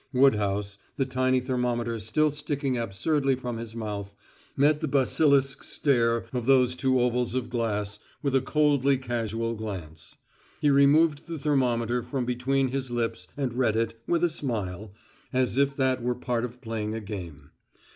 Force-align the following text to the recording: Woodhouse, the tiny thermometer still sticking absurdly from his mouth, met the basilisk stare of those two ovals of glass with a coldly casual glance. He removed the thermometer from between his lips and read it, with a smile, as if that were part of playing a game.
Woodhouse, 0.13 0.79
the 0.97 1.05
tiny 1.05 1.39
thermometer 1.39 1.99
still 1.99 2.31
sticking 2.31 2.75
absurdly 2.75 3.35
from 3.35 3.57
his 3.57 3.75
mouth, 3.75 4.15
met 4.57 4.81
the 4.81 4.87
basilisk 4.87 5.63
stare 5.63 6.25
of 6.33 6.47
those 6.47 6.73
two 6.73 6.99
ovals 6.99 7.35
of 7.35 7.51
glass 7.51 7.99
with 8.23 8.35
a 8.35 8.41
coldly 8.41 8.97
casual 8.97 9.53
glance. 9.53 10.15
He 10.59 10.71
removed 10.71 11.27
the 11.27 11.37
thermometer 11.37 12.01
from 12.01 12.25
between 12.25 12.69
his 12.69 12.89
lips 12.89 13.27
and 13.37 13.53
read 13.53 13.75
it, 13.75 13.93
with 14.07 14.23
a 14.23 14.29
smile, 14.29 14.91
as 15.31 15.55
if 15.59 15.75
that 15.75 16.01
were 16.01 16.15
part 16.15 16.45
of 16.45 16.61
playing 16.61 16.95
a 16.95 16.99
game. 16.99 17.51